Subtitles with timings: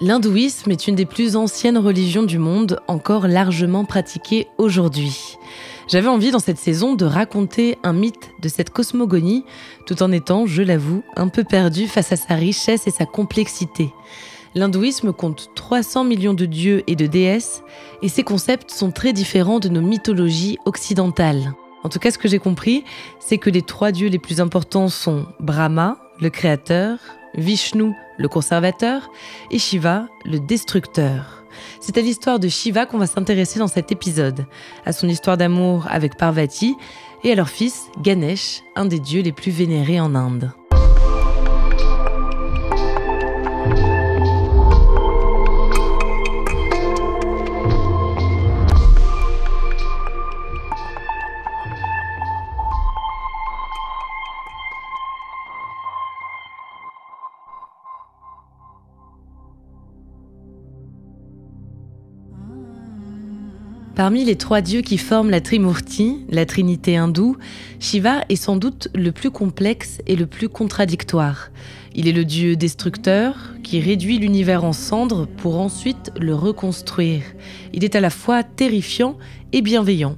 [0.00, 5.36] L'hindouisme est une des plus anciennes religions du monde, encore largement pratiquée aujourd'hui.
[5.86, 9.44] J'avais envie dans cette saison de raconter un mythe de cette cosmogonie,
[9.86, 13.90] tout en étant, je l'avoue, un peu perdu face à sa richesse et sa complexité.
[14.56, 17.62] L'hindouisme compte 300 millions de dieux et de déesses,
[18.02, 21.54] et ces concepts sont très différents de nos mythologies occidentales.
[21.84, 22.82] En tout cas, ce que j'ai compris,
[23.20, 26.98] c'est que les trois dieux les plus importants sont Brahma, le créateur,
[27.36, 29.10] Vishnu, le conservateur,
[29.50, 31.44] et Shiva, le destructeur.
[31.80, 34.46] C'est à l'histoire de Shiva qu'on va s'intéresser dans cet épisode,
[34.84, 36.76] à son histoire d'amour avec Parvati
[37.22, 40.52] et à leur fils Ganesh, un des dieux les plus vénérés en Inde.
[63.96, 67.36] Parmi les trois dieux qui forment la Trimurti, la trinité hindoue,
[67.78, 71.50] Shiva est sans doute le plus complexe et le plus contradictoire.
[71.94, 77.22] Il est le dieu destructeur qui réduit l'univers en cendres pour ensuite le reconstruire.
[77.72, 79.16] Il est à la fois terrifiant
[79.52, 80.16] et bienveillant.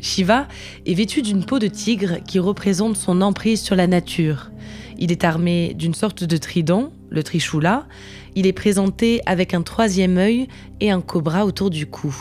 [0.00, 0.46] Shiva
[0.84, 4.50] est vêtu d'une peau de tigre qui représente son emprise sur la nature.
[4.98, 7.86] Il est armé d'une sorte de trident, le Trishula.
[8.34, 10.46] Il est présenté avec un troisième œil
[10.80, 12.14] et un cobra autour du cou.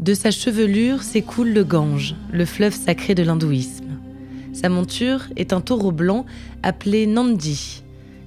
[0.00, 3.86] De sa chevelure s'écoule le Gange, le fleuve sacré de l'hindouisme.
[4.52, 6.26] Sa monture est un taureau blanc
[6.62, 7.82] appelé Nandi.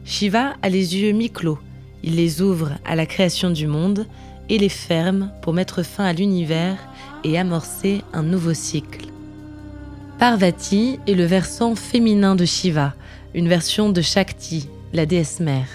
[0.05, 1.59] Shiva a les yeux mi-clos.
[2.03, 4.05] Il les ouvre à la création du monde
[4.49, 6.77] et les ferme pour mettre fin à l'univers
[7.23, 9.07] et amorcer un nouveau cycle.
[10.19, 12.93] Parvati est le versant féminin de Shiva,
[13.33, 15.67] une version de Shakti, la déesse mère.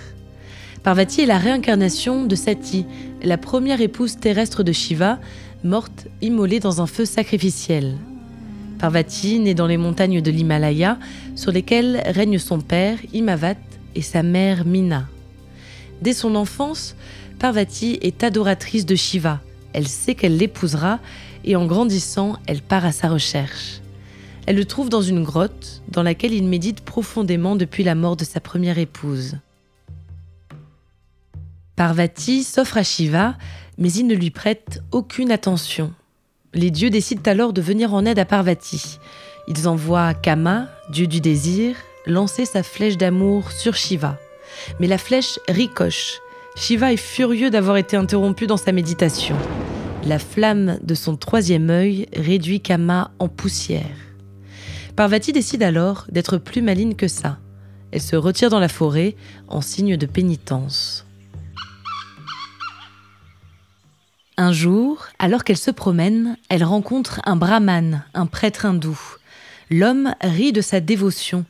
[0.83, 2.87] Parvati est la réincarnation de Sati,
[3.23, 5.19] la première épouse terrestre de Shiva,
[5.65, 7.97] morte immolée dans un feu sacrificiel.
[8.79, 10.99] Parvati naît dans les montagnes de l'Himalaya,
[11.37, 13.57] sur lesquelles règnent son père, Imavat,
[13.95, 15.09] et sa mère, Mina.
[16.01, 16.97] Dès son enfance,
[17.39, 19.41] Parvati est adoratrice de Shiva.
[19.73, 20.99] Elle sait qu'elle l'épousera,
[21.45, 23.81] et en grandissant, elle part à sa recherche.
[24.47, 28.25] Elle le trouve dans une grotte, dans laquelle il médite profondément depuis la mort de
[28.25, 29.37] sa première épouse.
[31.77, 33.37] Parvati s'offre à Shiva,
[33.81, 35.93] mais il ne lui prête aucune attention.
[36.55, 38.99] Les dieux décident alors de venir en aide à Parvati.
[39.49, 41.75] Ils envoient Kama, dieu du désir,
[42.07, 44.19] lancer sa flèche d'amour sur Shiva.
[44.79, 46.21] Mais la flèche ricoche.
[46.57, 49.37] Shiva est furieux d'avoir été interrompu dans sa méditation.
[50.05, 53.97] La flamme de son troisième œil réduit Kama en poussière.
[54.97, 57.39] Parvati décide alors d'être plus maligne que ça.
[57.93, 59.17] Elle se retire dans la forêt
[59.49, 61.07] en signe de pénitence.
[64.43, 68.99] Un jour, alors qu'elle se promène, elle rencontre un brahman, un prêtre hindou.
[69.69, 71.45] L'homme rit de sa dévotion.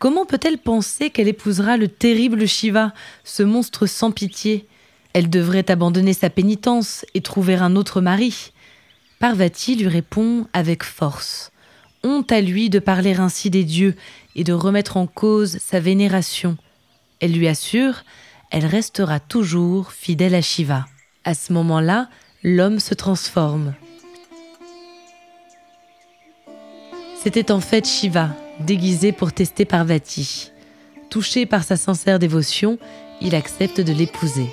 [0.00, 4.66] Comment peut-elle penser qu'elle épousera le terrible Shiva, ce monstre sans pitié?
[5.12, 8.50] Elle devrait abandonner sa pénitence et trouver un autre mari.
[9.20, 11.52] Parvati lui répond avec force.
[12.02, 13.94] Honte à lui de parler ainsi des dieux
[14.34, 16.56] et de remettre en cause sa vénération.
[17.20, 18.02] Elle lui assure,
[18.50, 20.86] elle restera toujours fidèle à Shiva.
[21.22, 22.08] À ce moment-là,
[22.44, 23.74] l'homme se transforme.
[27.22, 30.50] C'était en fait Shiva, déguisé pour tester Parvati.
[31.08, 32.78] Touché par sa sincère dévotion,
[33.20, 34.48] il accepte de l'épouser.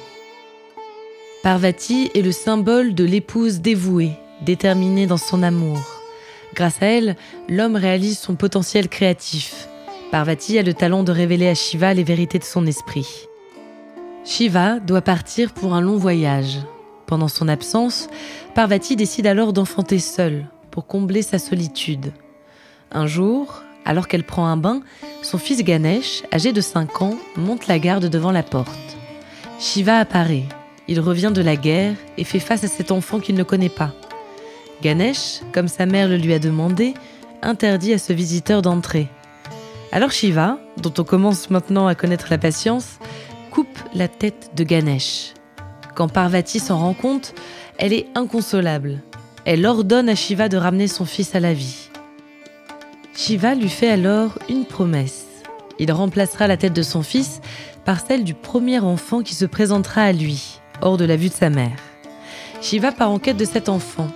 [1.41, 4.11] Parvati est le symbole de l'épouse dévouée,
[4.45, 5.79] déterminée dans son amour.
[6.53, 7.15] Grâce à elle,
[7.47, 9.67] l'homme réalise son potentiel créatif.
[10.11, 13.25] Parvati a le talent de révéler à Shiva les vérités de son esprit.
[14.25, 16.59] Shiva doit partir pour un long voyage.
[17.09, 18.07] Pendant son absence,
[18.53, 22.13] Parvati décide alors d'enfanter seule pour combler sa solitude.
[22.91, 24.81] Un jour, alors qu'elle prend un bain,
[25.23, 28.95] son fils Ganesh, âgé de 5 ans, monte la garde devant la porte.
[29.59, 30.45] Shiva apparaît.
[30.87, 33.91] Il revient de la guerre et fait face à cet enfant qu'il ne connaît pas.
[34.83, 36.93] Ganesh, comme sa mère le lui a demandé,
[37.41, 39.07] interdit à ce visiteur d'entrer.
[39.91, 42.99] Alors Shiva, dont on commence maintenant à connaître la patience,
[43.49, 45.33] coupe la tête de Ganesh.
[45.99, 47.33] Quand Parvati s'en rend compte,
[47.77, 49.01] elle est inconsolable.
[49.43, 51.89] Elle ordonne à Shiva de ramener son fils à la vie.
[53.13, 55.25] Shiva lui fait alors une promesse.
[55.77, 57.41] Il remplacera la tête de son fils
[57.83, 61.33] par celle du premier enfant qui se présentera à lui, hors de la vue de
[61.33, 61.75] sa mère.
[62.61, 64.07] Shiva part en quête de cet enfant.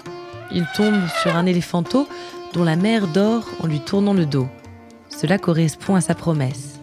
[0.53, 2.07] Il tombe sur un éléphanteau
[2.53, 4.47] dont la mère dort en lui tournant le dos.
[5.09, 6.79] Cela correspond à sa promesse.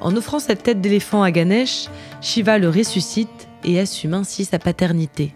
[0.00, 1.86] En offrant cette tête d'éléphant à Ganesh,
[2.20, 5.32] Shiva le ressuscite et assume ainsi sa paternité?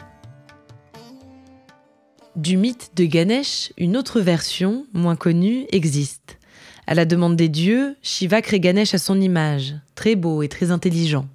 [2.37, 6.39] Du mythe de Ganesh, une autre version, moins connue, existe.
[6.87, 10.71] À la demande des dieux, Shiva crée Ganesh à son image, très beau et très
[10.71, 11.27] intelligent.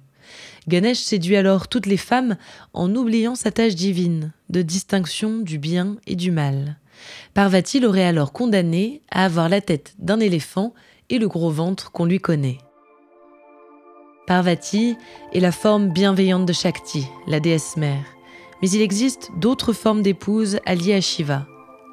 [0.66, 2.36] Ganesh séduit alors toutes les femmes
[2.72, 6.78] en oubliant sa tâche divine, de distinction du bien et du mal.
[7.34, 10.72] Parvati l'aurait alors condamné à avoir la tête d'un éléphant
[11.10, 12.58] et le gros ventre qu'on lui connaît?
[14.26, 14.96] Parvati
[15.34, 18.04] est la forme bienveillante de Shakti, la déesse mère.
[18.62, 21.46] Mais il existe d'autres formes d'épouses alliées à Shiva.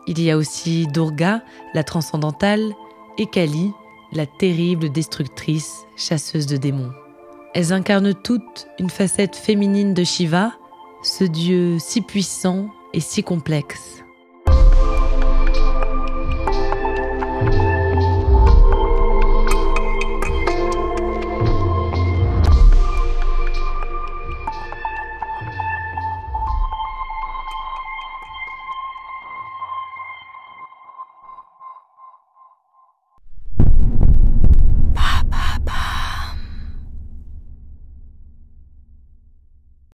[0.08, 1.44] Il y a aussi Durga,
[1.74, 2.72] la transcendantale,
[3.18, 3.72] et Kali,
[4.14, 6.92] la terrible destructrice, chasseuse de démons.
[7.54, 10.54] Elles incarnent toutes une facette féminine de Shiva,
[11.04, 14.01] ce dieu si puissant et si complexe.